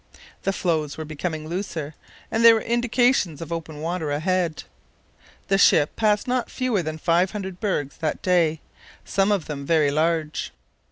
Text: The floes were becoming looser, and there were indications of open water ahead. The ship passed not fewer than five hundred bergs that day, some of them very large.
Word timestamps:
The 0.41 0.51
floes 0.51 0.97
were 0.97 1.05
becoming 1.05 1.47
looser, 1.47 1.93
and 2.31 2.43
there 2.43 2.55
were 2.55 2.61
indications 2.61 3.39
of 3.39 3.51
open 3.53 3.81
water 3.81 4.09
ahead. 4.09 4.63
The 5.47 5.59
ship 5.59 5.95
passed 5.95 6.27
not 6.27 6.49
fewer 6.49 6.81
than 6.81 6.97
five 6.97 7.33
hundred 7.33 7.59
bergs 7.59 7.97
that 7.97 8.23
day, 8.23 8.61
some 9.05 9.31
of 9.31 9.45
them 9.45 9.63
very 9.63 9.91
large. 9.91 10.53